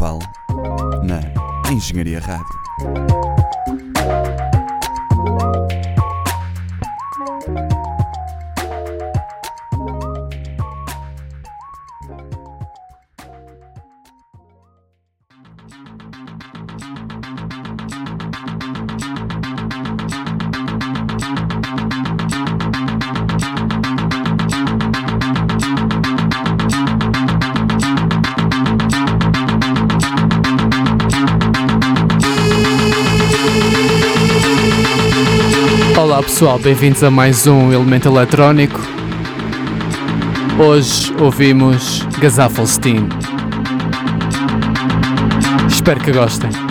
Carnaval 0.00 0.18
na 1.04 1.20
Engenharia 1.70 2.20
Rádio. 2.20 3.29
Pessoal, 36.40 36.58
bem-vindos 36.58 37.04
a 37.04 37.10
mais 37.10 37.46
um 37.46 37.70
Elemento 37.70 38.08
Eletrónico. 38.08 38.80
Hoje 40.58 41.12
ouvimos 41.20 42.00
Gazafelstein. 42.18 43.06
Espero 45.68 46.00
que 46.00 46.10
gostem. 46.10 46.69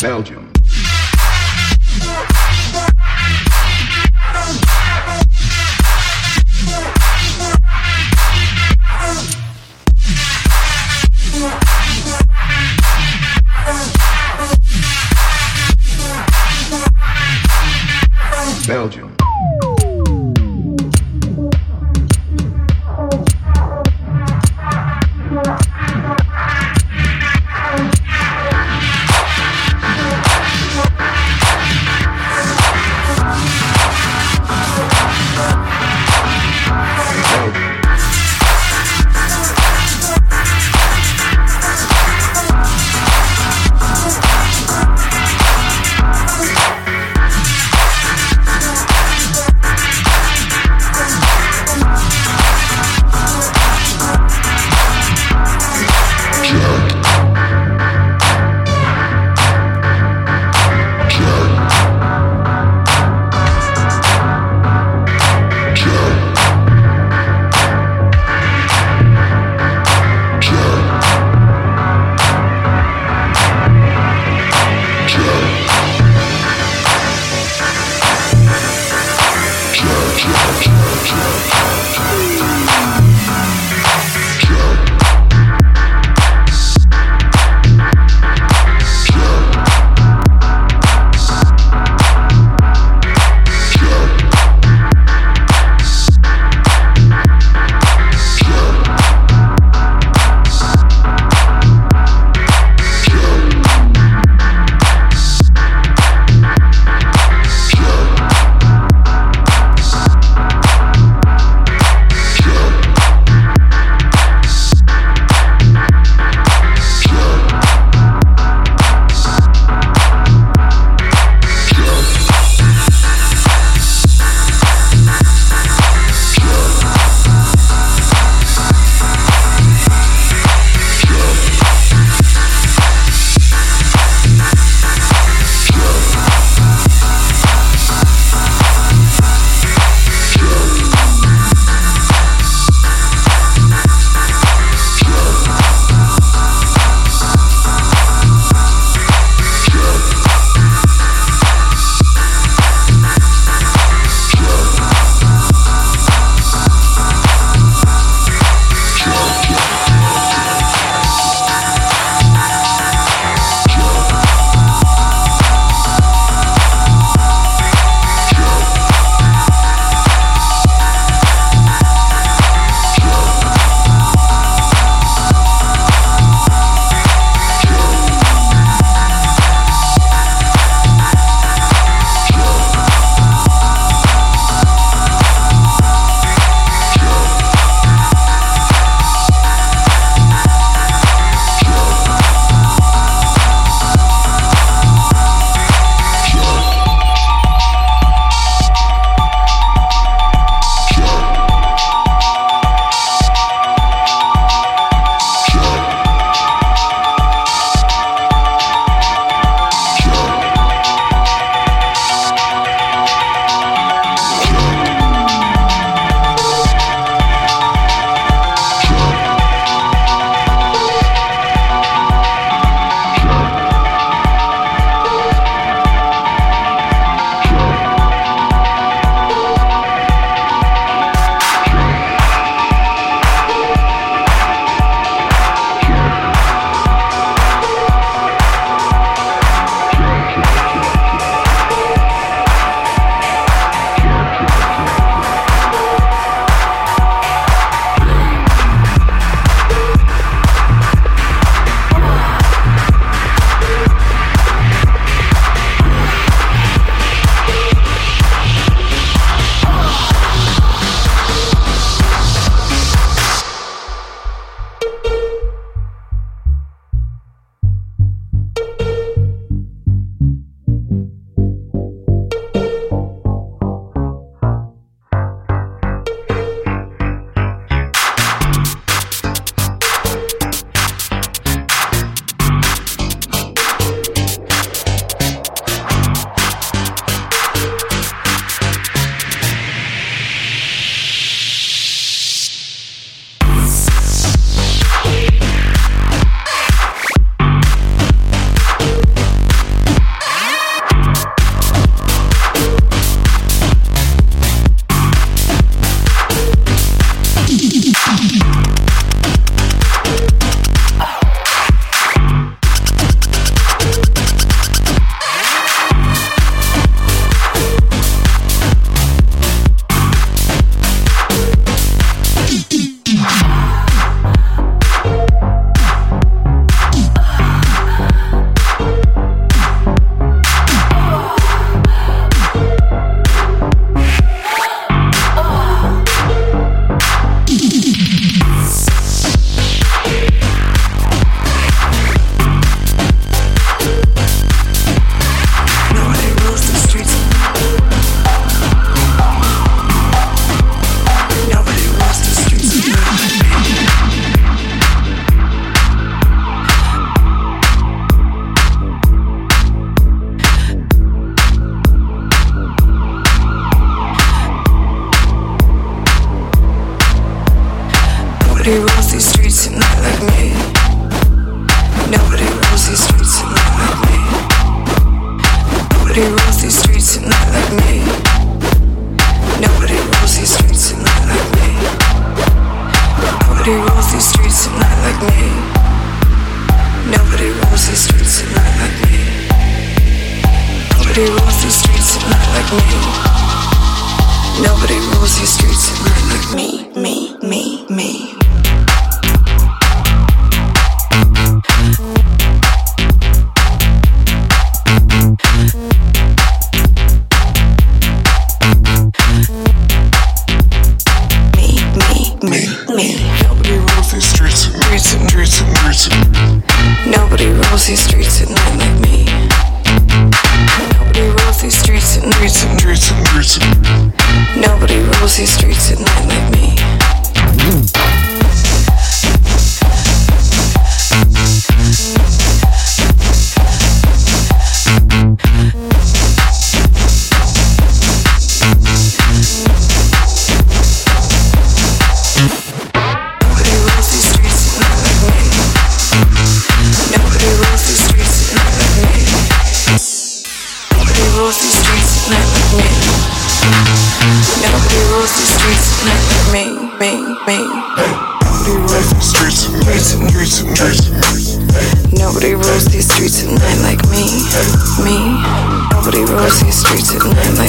Belgium. 0.00 0.52
Belgium. 18.66 19.11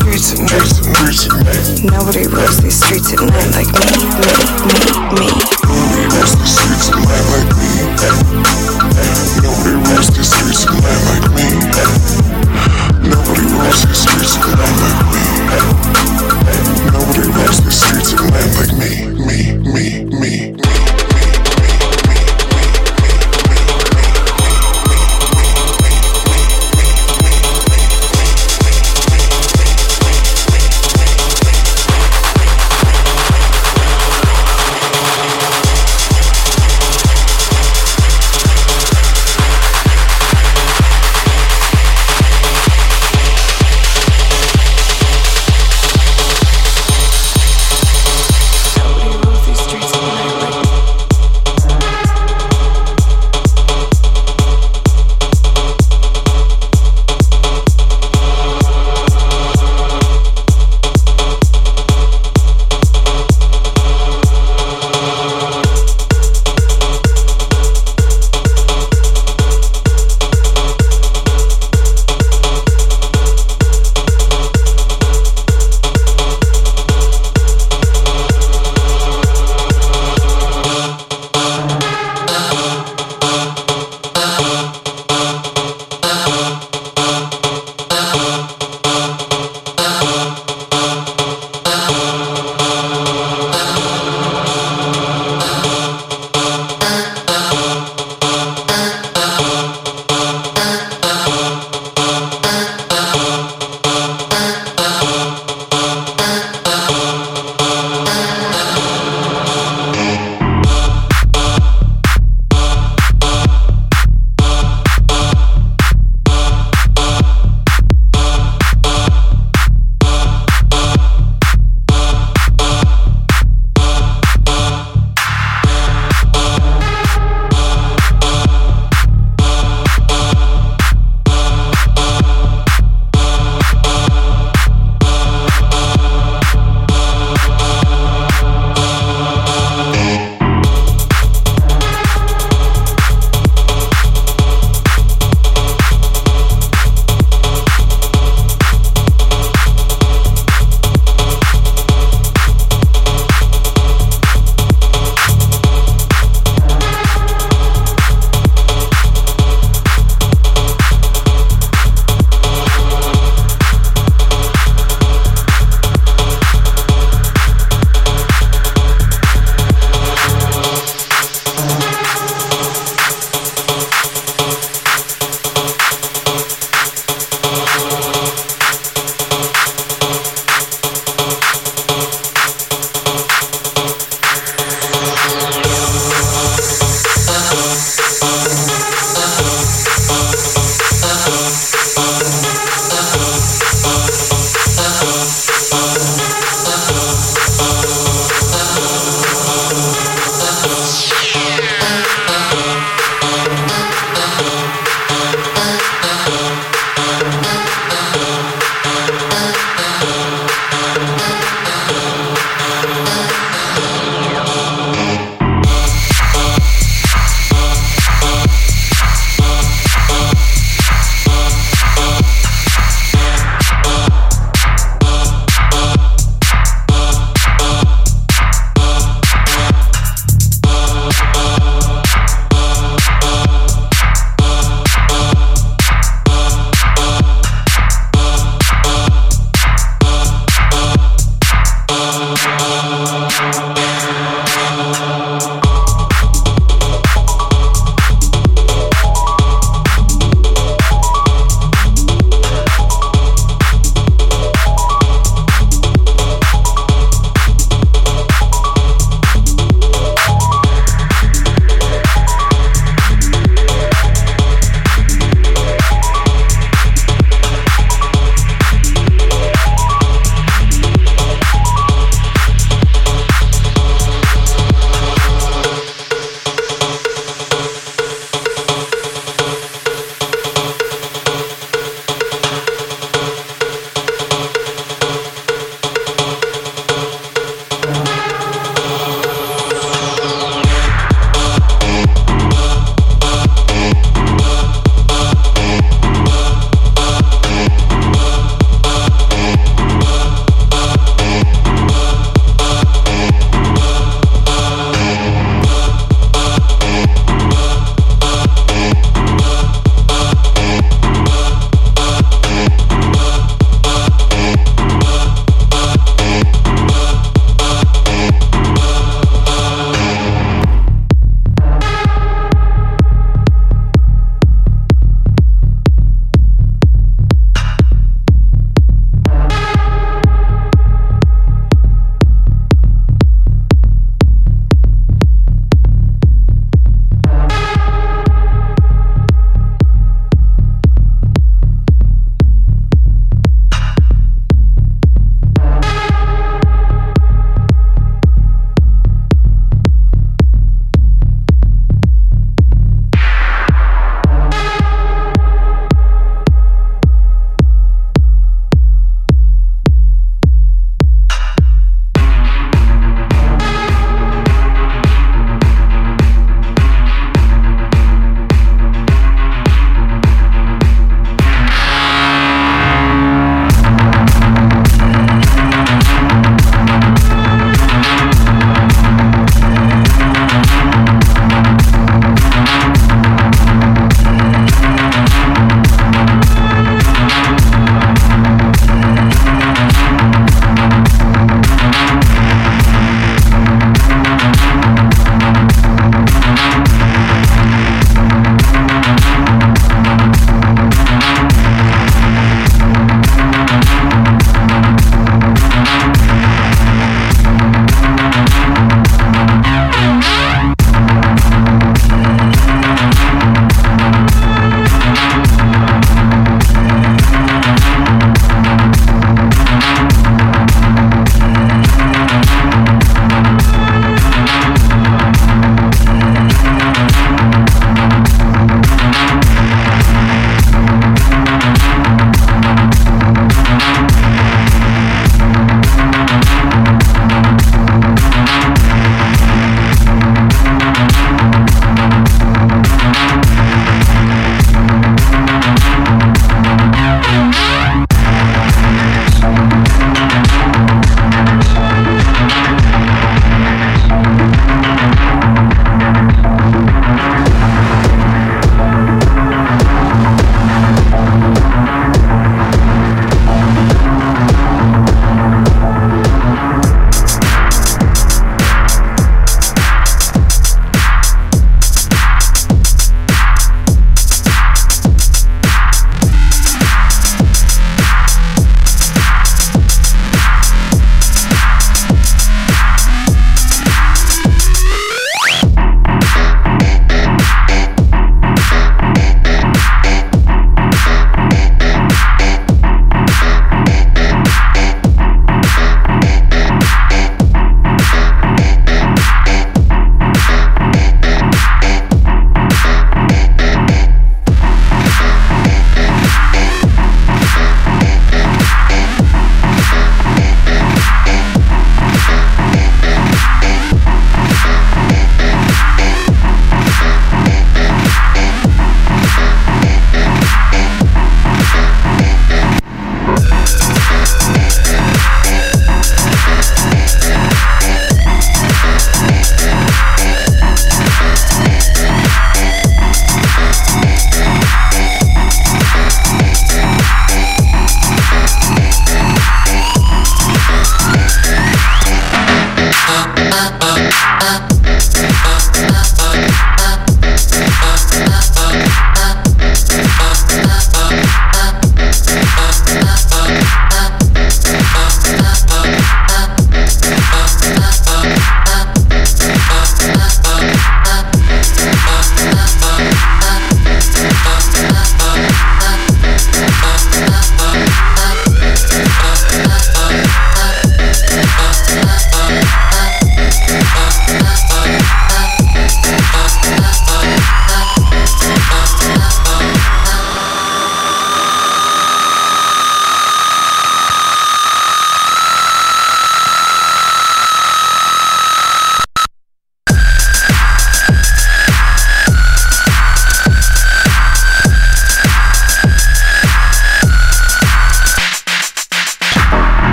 streets 0.00 0.32
at 0.32 0.40
night. 0.40 1.84
Nobody 1.84 2.26
rules 2.26 2.58
these 2.62 2.78
streets 2.78 3.12
at 3.12 3.20
night 3.20 3.50
like 3.54 3.70
me, 3.78 3.86
me, 4.20 4.38
me, 4.66 4.78
me. 5.14 5.28
Nobody 5.68 6.04
rules 6.14 6.34
these 6.38 6.54
streets 6.58 6.88
at 6.90 6.96
night 7.04 7.26
like 7.32 7.50
me. 7.58 7.70
Nobody 9.42 9.74
rules 9.74 10.08
these 10.14 10.30
streets 10.30 10.62
at 10.66 10.72
night 10.72 11.02
like 11.10 11.26
me. 11.30 11.33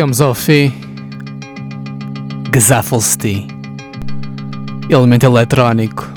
Chegamos 0.00 0.22
ao 0.22 0.32
fim. 0.32 0.72
Gazafelsti. 2.50 3.46
Elemento 4.88 5.26
eletrónico. 5.26 6.08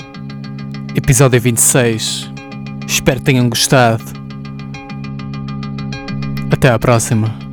Episódio 0.94 1.38
26. 1.38 2.30
Espero 2.88 3.18
que 3.18 3.26
tenham 3.26 3.46
gostado. 3.50 4.02
Até 6.50 6.70
à 6.70 6.78
próxima. 6.78 7.43